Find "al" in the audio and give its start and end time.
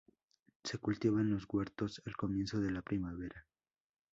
2.07-2.15